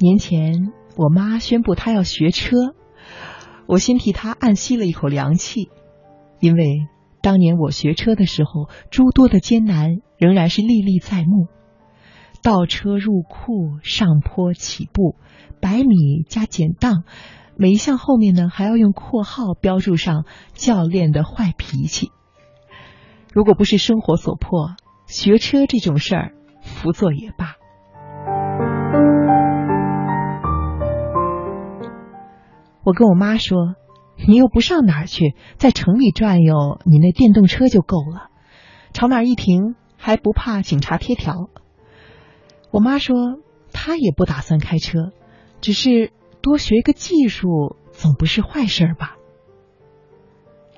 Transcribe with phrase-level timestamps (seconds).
[0.00, 2.56] 年前，我妈宣布她要学车，
[3.66, 5.68] 我心替她暗吸了一口凉气，
[6.40, 6.86] 因为
[7.20, 11.48] 当年我学车的时候，诸多的艰难仍然是历历在目。
[12.42, 15.16] 倒车入库、上坡起步、
[15.60, 17.04] 百米加减档，
[17.54, 20.24] 每一项后面呢还要用括号标注上
[20.54, 22.10] 教练的坏脾气。
[23.34, 24.76] 如果不是生活所迫，
[25.06, 26.32] 学车这种事儿，
[26.82, 27.59] 不做也罢。
[32.90, 33.76] 我跟我妈说
[34.26, 38.30] ：“你又不上哪儿去，在城里转悠，你那电动车就够了，
[38.92, 41.48] 朝哪儿一停还不怕警察贴条。”
[42.72, 43.14] 我妈说
[43.72, 45.12] ：“她也不打算开车，
[45.60, 46.10] 只是
[46.42, 49.14] 多学个技术总不是坏事吧？”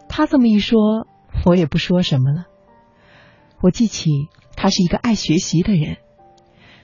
[0.07, 1.07] 她这么一说，
[1.47, 2.45] 我也不说什么了。
[3.63, 4.11] 我记起
[4.55, 5.97] 他是一个爱学习的人，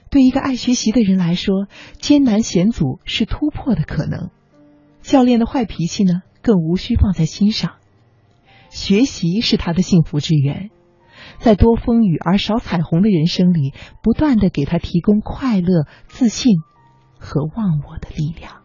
[0.09, 1.67] 对一个爱学习的人来说，
[1.99, 4.31] 艰难险阻是突破的可能。
[5.01, 7.73] 教练的坏脾气呢，更无需放在心上。
[8.69, 10.69] 学习是他的幸福之源，
[11.39, 16.57] 在多风雨而少彩虹的人生里，不断的给他提供快乐、自信
[17.17, 18.59] 和忘我的力量。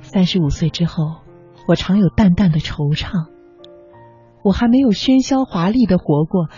[0.00, 1.20] 三十五岁之后，
[1.68, 3.37] 我常有淡淡的惆怅。
[4.42, 6.48] 我还没有喧嚣华丽的活过，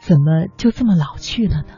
[0.00, 1.74] 怎么就这么老去了呢？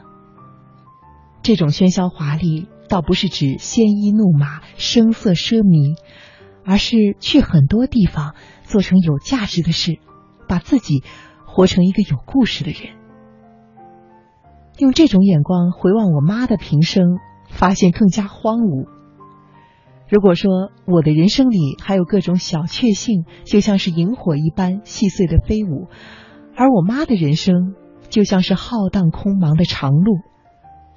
[1.41, 5.97] 这种喧嚣华丽，倒不是指鲜衣怒马、声色奢靡，
[6.65, 9.99] 而是去很多地方做成有价值的事，
[10.47, 11.03] 把自己
[11.45, 12.95] 活成一个有故事的人。
[14.77, 17.17] 用这种眼光回望我妈的平生，
[17.49, 18.87] 发现更加荒芜。
[20.09, 25.87] 如果说我的人生里还有各种小确幸，就像是萤火一般细碎的飞舞，
[26.55, 27.75] 而我妈的人生
[28.09, 30.17] 就像是浩荡空茫的长路，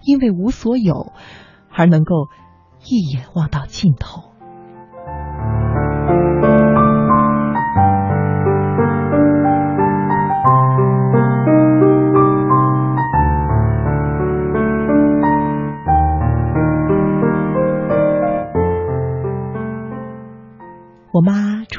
[0.03, 1.13] 因为无所有
[1.71, 2.29] 而能够
[2.87, 4.32] 一眼望到尽头。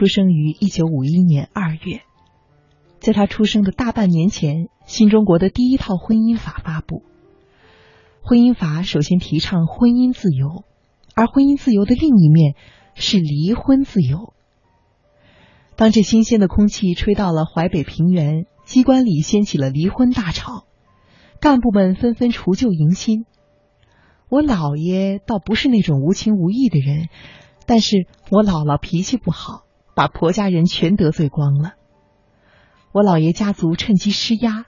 [0.04, 2.02] 出生于一九五一年二月，
[3.00, 7.04] 在他出生的大半年前，新中国的第一套婚姻法发布。
[8.22, 10.66] 婚姻法首先提倡婚姻自由，
[11.16, 12.56] 而婚姻自由的另一面
[12.96, 14.34] 是离婚自由。
[15.78, 20.66] 当这新鲜的空气吹到了淮北平原，机关里掀起了离婚大潮，
[21.40, 23.24] 干部们纷纷除旧迎新。
[24.28, 27.08] 我姥爷倒不是那种无情无义的人。
[27.66, 29.63] 但是我姥姥脾气不好，
[29.96, 31.74] 把婆家人全得罪光了。
[32.92, 34.66] 我姥爷家族趁机施压，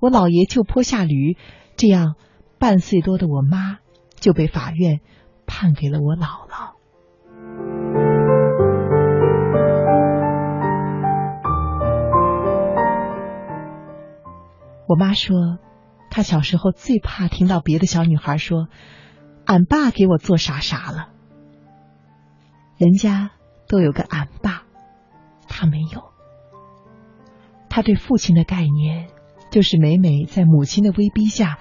[0.00, 1.36] 我姥爷就坡下驴，
[1.76, 2.14] 这样
[2.58, 3.78] 半岁多的我妈
[4.16, 5.00] 就被法院
[5.46, 6.74] 判给了我姥姥。
[14.86, 15.58] 我妈说，
[16.10, 18.68] 她小时候最怕听到别的小女孩说
[19.44, 21.10] ：“俺爸给我做啥啥了。”
[22.78, 23.32] 人家
[23.68, 24.62] 都有个俺爸，
[25.46, 26.12] 他没有。
[27.68, 29.10] 他对父亲的概念，
[29.50, 31.58] 就是每每在母亲的威逼下，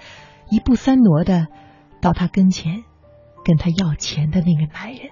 [0.49, 1.47] 一步三挪的
[2.01, 2.85] 到他跟前，
[3.43, 5.11] 跟他要钱的那个男人。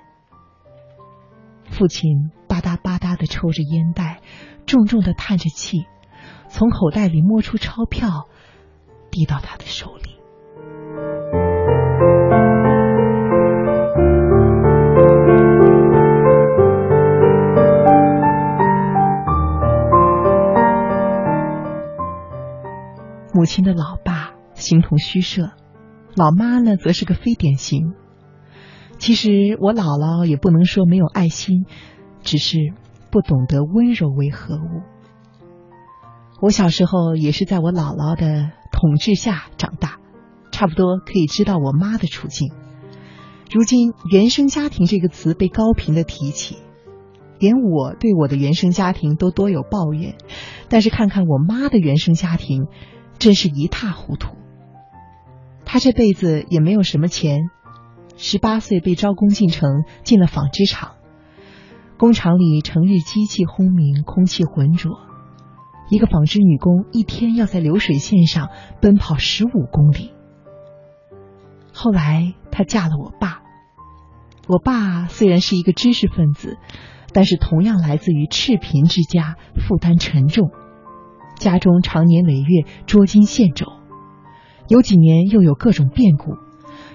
[1.69, 4.21] 父亲吧嗒吧嗒的抽着烟袋，
[4.65, 5.85] 重重的叹着气，
[6.47, 8.29] 从口袋里摸出钞票，
[9.11, 10.04] 递到他的手里。
[23.35, 25.51] 母亲的老爸形同虚设，
[26.15, 27.91] 老妈呢则是个非典型。
[28.97, 31.65] 其实我姥姥也不能说没有爱心，
[32.23, 32.57] 只是
[33.11, 34.83] 不懂得温柔为何物。
[36.41, 39.99] 我小时候也是在我姥姥的统治下长大，
[40.53, 42.53] 差不多可以知道我妈的处境。
[43.51, 46.55] 如今“原生家庭”这个词被高频的提起，
[47.37, 50.15] 连我对我的原生家庭都多有抱怨，
[50.69, 52.67] 但是看看我妈的原生家庭。
[53.19, 54.35] 真是一塌糊涂。
[55.65, 57.49] 他这辈子也没有什么钱，
[58.17, 60.93] 十八岁被招工进城，进了纺织厂。
[61.97, 64.91] 工厂里成日机器轰鸣，空气浑浊。
[65.89, 68.49] 一个纺织女工一天要在流水线上
[68.81, 70.13] 奔跑十五公里。
[71.73, 73.41] 后来她嫁了我爸。
[74.47, 76.57] 我爸虽然是一个知识分子，
[77.13, 80.51] 但是同样来自于赤贫之家，负担沉重，
[81.37, 83.65] 家中常年累月捉襟见肘，
[84.67, 86.33] 有几年又有各种变故，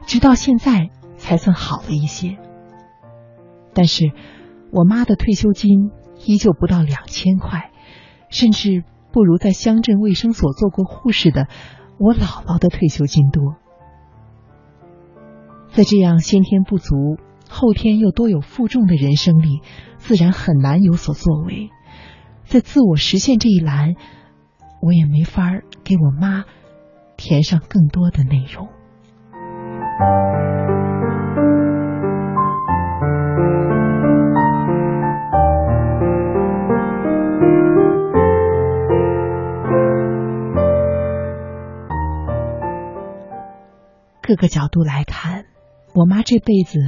[0.06, 2.38] 直到现在才算好了一些。
[3.72, 4.12] 但是，
[4.72, 5.90] 我妈的退休金
[6.25, 7.70] 依旧不到两千块，
[8.28, 11.46] 甚至不如在乡镇卫生所做过护士的
[11.98, 13.56] 我姥姥的退休金多。
[15.72, 16.94] 在这样先天不足、
[17.48, 19.60] 后天又多有负重的人生里，
[19.98, 21.70] 自然很难有所作为。
[22.44, 23.94] 在自我实现这一栏，
[24.81, 26.44] 我也没法给我妈
[27.17, 28.69] 填上更多的内容。
[44.23, 45.47] 各个角度来看。
[45.93, 46.79] 我妈这辈子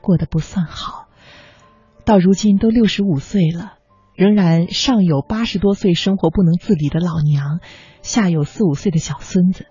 [0.00, 1.06] 过得不算好，
[2.04, 3.74] 到如今都六十五岁了，
[4.14, 7.60] 仍然上有八十多岁生活不能自理的老娘，
[8.02, 9.66] 下有四五岁的小孙子，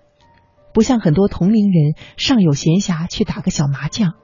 [0.74, 4.14] 不像很多同龄人上有闲暇去打个小麻将。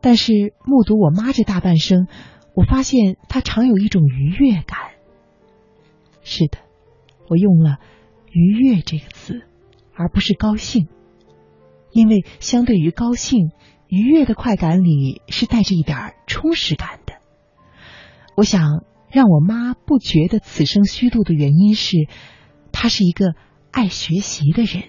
[0.00, 2.06] 但是目睹我妈这大半生，
[2.54, 4.78] 我发现她常有一种愉悦感。
[6.22, 6.58] 是的，
[7.28, 7.78] 我用了
[8.30, 9.42] “愉悦”这个词，
[9.94, 10.88] 而不是高兴。
[11.92, 13.52] 因为相对于高兴、
[13.88, 17.00] 愉悦的快感里，是带着一点充实感。
[18.36, 22.06] 我想让我妈不觉得此生虚度的原因是，
[22.70, 23.34] 她是一个
[23.70, 24.84] 爱学习的人。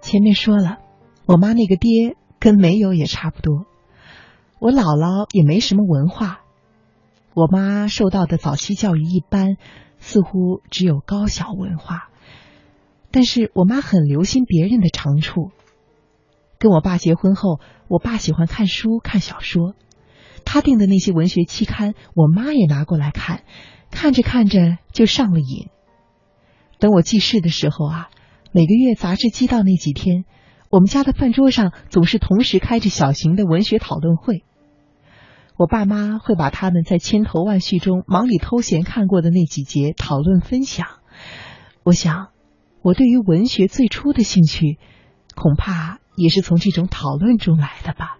[0.00, 0.78] 前面说了，
[1.26, 3.66] 我妈那个爹跟没有也差不多，
[4.58, 6.40] 我姥姥也没什么文化。
[7.34, 9.56] 我妈受到的早期教育一般，
[9.98, 12.08] 似乎只有高小文化。
[13.12, 15.50] 但是我妈很留心别人的长处。
[16.58, 19.74] 跟我爸结婚后，我爸喜欢看书、看小说，
[20.44, 23.42] 他订的那些文学期刊，我妈也拿过来看，
[23.90, 25.68] 看着看着就上了瘾。
[26.78, 28.08] 等我记事的时候啊，
[28.52, 30.24] 每个月杂志寄到那几天，
[30.70, 34.42] 我们家的饭桌上总是同时开着小型的文学讨论会。
[35.58, 40.86] 我爸妈会把他们在千头万绪中忙里偷闲看过的那几节讨论分享。
[41.84, 42.30] 我想，
[42.84, 44.76] 我对于文学最初的兴趣，
[45.36, 48.18] 恐怕也是从这种讨论中来的吧。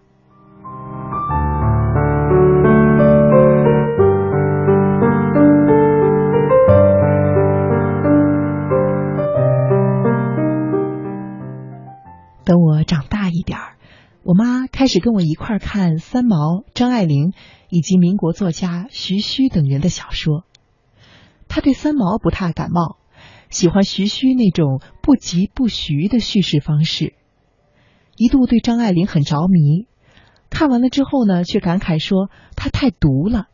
[12.45, 13.75] 等我长大一点儿。
[14.23, 17.33] 我妈开始跟我一块儿看三毛、张爱玲
[17.67, 20.45] 以及民国作家徐虚等人的小说。
[21.49, 22.95] 她对三毛不太感冒，
[23.53, 27.13] 喜欢徐虚那种不疾不徐的叙事方式。
[28.17, 29.85] 一度对张爱玲很着迷，
[30.49, 33.45] 看完了之后呢，却感慨说她太毒了，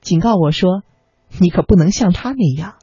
[0.00, 0.84] 警告我说
[1.40, 2.76] ：“你可不能像她那样。”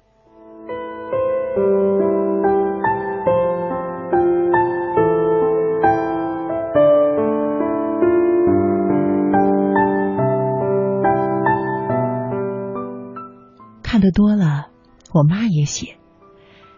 [13.82, 14.68] 看得多了，
[15.14, 15.96] 我妈也写，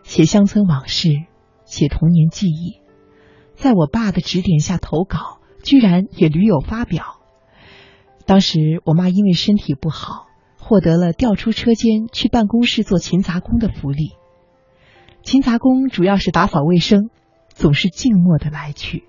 [0.09, 1.07] 写乡村往事，
[1.65, 2.81] 写童年记忆，
[3.55, 7.19] 在我爸的指点下投稿，居然也屡有发表。
[8.25, 10.25] 当时我妈因为身体不好，
[10.57, 14.13] 获得了调出车间去办公室做勤杂工的福利。
[15.21, 17.11] 勤杂工主要是打扫卫生，
[17.49, 19.03] 总是静默的来去，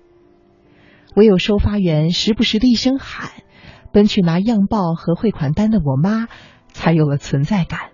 [1.15, 3.31] 唯有收发员时不时的一声喊，
[3.91, 6.27] 奔去拿样报和汇款单的我妈，
[6.67, 7.90] 才有了存在感。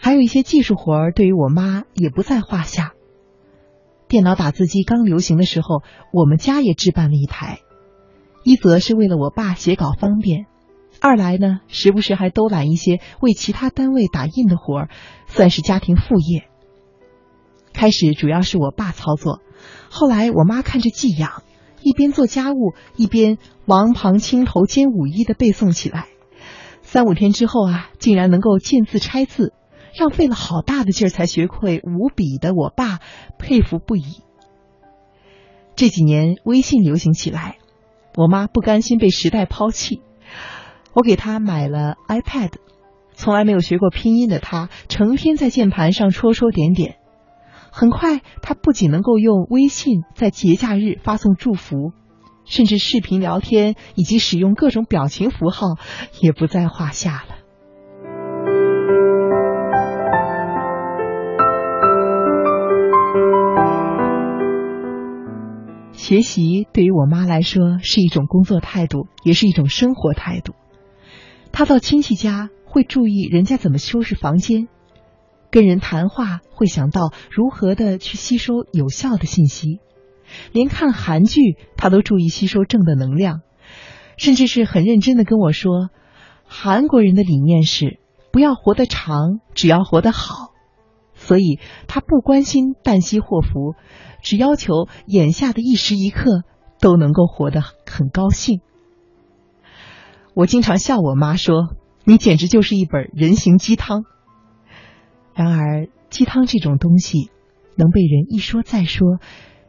[0.00, 2.92] 还有一些技术活儿，对于我妈也不在话下。
[4.08, 7.60] 电脑打字机刚流行的时候，我们家也置办了一台。
[8.42, 10.46] 一则是为了我爸写稿方便，
[11.00, 14.88] 二来呢，时不时还兜揽一些为其他单位打印的活儿，
[15.26, 16.48] 算是家庭副业。
[17.74, 19.40] 开始主要是我爸操作，
[19.90, 21.42] 后来我妈看着寄养，
[21.82, 23.36] 一边做家务，一边
[23.66, 26.06] 王旁青头兼五一的背诵起来。
[26.80, 29.52] 三五天之后啊，竟然能够见字拆字。
[29.94, 33.00] 让费了好大的劲儿才学会五笔的我爸
[33.38, 34.22] 佩服不已。
[35.76, 37.58] 这几年微信流行起来，
[38.16, 40.02] 我妈不甘心被时代抛弃，
[40.92, 42.52] 我给她买了 iPad。
[43.14, 46.96] 从来没有学过拼音的她，成天在键盘上戳戳点点。
[47.70, 51.92] 很快，她不仅能够用微信在节假日发送祝福，
[52.44, 55.66] 甚至视频聊天以及使用各种表情符号
[56.20, 57.37] 也不在话下了。
[66.08, 70.54] 学习对于我妈来说是一种工作态度，也是一种生活态度。
[71.52, 74.68] 她到亲戚家会注意人家怎么收拾房间，
[75.50, 79.80] 跟人谈话会想到如何的去吸收有效的信息，
[80.50, 83.42] 连看韩剧她都注意吸收正的能量，
[84.16, 85.90] 甚至是很认真的跟我说，
[86.46, 88.00] 韩国人的理念是
[88.32, 90.54] 不要活得长，只要活得好。
[91.20, 93.74] 所以，他不关心旦夕祸福，
[94.22, 96.42] 只要求眼下的一时一刻
[96.80, 98.60] 都能够活得很高兴。
[100.34, 104.04] 我经常笑我妈说：“你简直就是一本人形鸡汤。”
[105.34, 107.30] 然而，鸡汤这种东西
[107.76, 109.18] 能被人一说再说，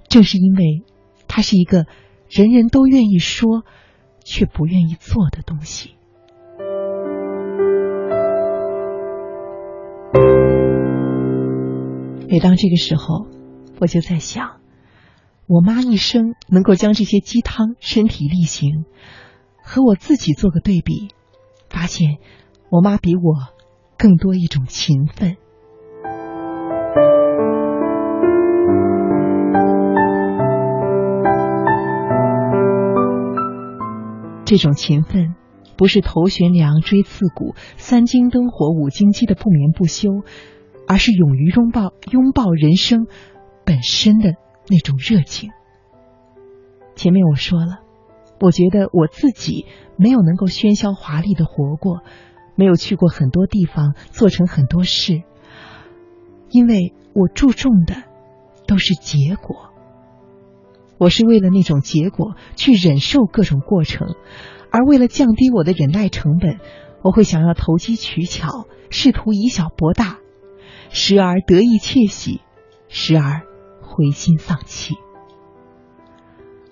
[0.07, 0.83] 正是因为
[1.27, 1.85] 它是一个
[2.29, 3.63] 人人都愿意说
[4.23, 5.95] 却不愿意做的东西。
[12.27, 13.25] 每当这个时候，
[13.81, 14.57] 我就在想，
[15.47, 18.83] 我妈一生能够将这些鸡汤身体力行，
[19.63, 21.07] 和我自己做个对比，
[21.69, 22.17] 发现
[22.69, 23.21] 我妈比我
[23.97, 25.37] 更多一种勤奋。
[34.43, 35.35] 这种勤奋，
[35.77, 40.25] 不是头悬梁锥刺股、三更灯火五更鸡的不眠不休。
[40.91, 43.05] 而是勇于拥抱拥抱人生
[43.69, 44.33] 本身的
[44.67, 45.51] 那种热情。
[46.95, 47.81] 前面我说了，
[48.41, 51.99] 我觉得我自己没有能够喧嚣华丽的活过，
[52.55, 55.21] 没有去过很多地方，做成很多事，
[56.49, 57.93] 因为我注重的
[58.65, 59.69] 都是结果。
[60.97, 64.15] 我是为了那种结果去忍受各种过程，
[64.71, 66.57] 而为了降低我的忍耐成本，
[67.03, 70.17] 我会想要投机取巧，试图以小博大。
[70.89, 72.41] 时而得意窃喜，
[72.87, 73.43] 时而
[73.89, 74.95] 灰心丧气。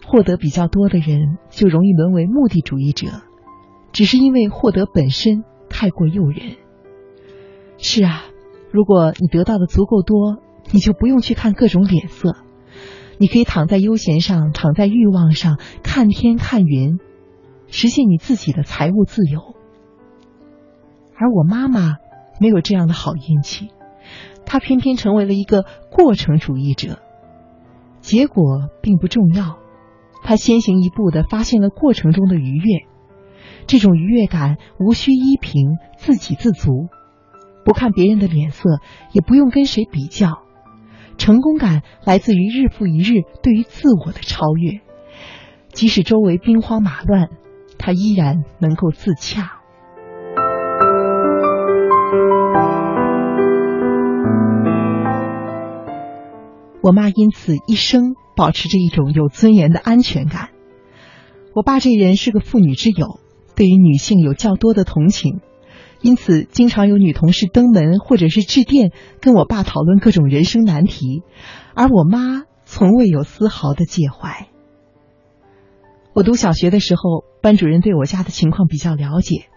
[0.05, 3.07] 获得比较多的人就容易沦为目的主义者，
[3.91, 6.55] 只是因为获得本身太过诱人。
[7.77, 8.23] 是啊，
[8.71, 10.37] 如果你得到的足够多，
[10.71, 12.37] 你就不用去看各种脸色，
[13.17, 16.99] 你可以躺在悠闲上，躺在欲望上，看天看云，
[17.67, 19.55] 实现你自己的财务自由。
[21.17, 21.97] 而我妈妈
[22.39, 23.71] 没有这样的好运气。
[24.45, 26.99] 她偏偏成为了一个过程主义者，
[28.07, 29.59] 结果并不重要。
[30.23, 32.87] 他先行一步的发现了过程中的愉悦，
[33.67, 36.87] 这种愉悦感无需依凭，自给自足，
[37.65, 38.79] 不看别人的脸色，
[39.11, 40.39] 也不用跟谁比较。
[41.17, 44.79] 成功感来自于日复一日对于自我的超越，
[45.73, 47.27] 即使周围兵荒马乱，
[47.77, 49.56] 他依然能够自洽。
[56.87, 60.51] 我妈因此一生保持着一种有尊严的安全感。
[61.53, 63.19] 我爸这人是个妇女之友，
[63.57, 65.41] 对于女性有较多的同情，
[66.01, 71.23] 因此经常有女同事登门或者是致电跟我爸讨论各种人生难题，
[71.75, 74.47] 而我妈从未有丝毫的介怀。
[76.13, 79.47] 我读小学的时候，班主任对我家的情况比较了解，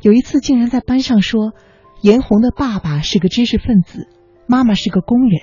[0.00, 1.52] 有一次竟然在班上说，
[2.00, 4.08] 颜红的爸爸是个知识分子，
[4.46, 5.42] 妈妈是个工人。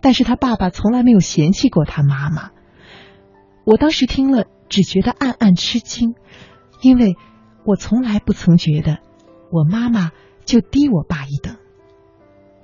[0.00, 2.50] 但是他爸爸从来没有嫌弃过他妈妈。
[3.64, 6.14] 我当时听了，只觉得暗暗吃惊，
[6.82, 7.16] 因为
[7.64, 8.98] 我从来不曾觉得
[9.50, 10.12] 我妈妈
[10.44, 11.56] 就低我爸一等。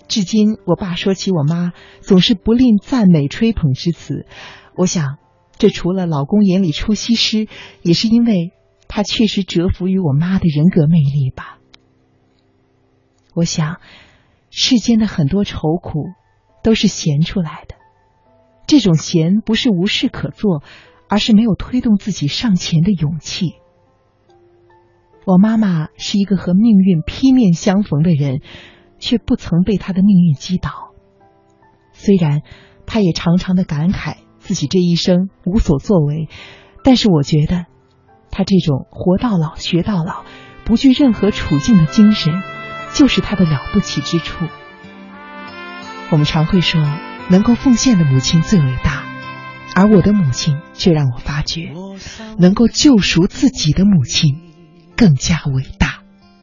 [0.07, 4.27] 至今，我爸说起我妈，总是不吝赞美吹捧之词。
[4.77, 5.19] 我想，
[5.59, 7.49] 这除了老公眼里出西施，
[7.83, 8.53] 也是因为
[8.87, 11.59] 他确实折服于我妈的人格魅力吧。
[13.35, 13.81] 我想，
[14.51, 16.05] 世间的很多愁苦。
[16.65, 17.77] 都是闲出来的，
[18.67, 20.65] 这种闲不是无事可做，
[21.09, 23.53] 而是没有推动自己上前的勇气。
[25.27, 28.41] 我妈妈是一个和命运劈面相逢的人，
[28.99, 30.71] 却不曾被她的命运击倒。
[31.93, 32.43] 虽然
[32.87, 36.29] 她也常常的感慨自己这一生无所作为，
[36.83, 37.67] 但是我觉得，
[38.31, 40.25] 她这种活到老学到老、
[40.65, 42.33] 不惧任何处境的精神，
[42.95, 44.47] 就是她的了不起之处。
[46.11, 46.81] 我们常会说，
[47.29, 49.03] 能够奉献的母亲最伟大，
[49.75, 51.73] 而我的母亲却让我发觉，
[52.39, 54.53] 能够救赎自己的母亲
[54.97, 55.94] 更加伟大。